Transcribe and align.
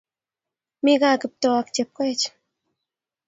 Mi 0.83 0.93
kaa 1.01 1.19
Kiptoo 1.21 1.55
ak 1.59 1.67
Chepkoech 1.75 2.23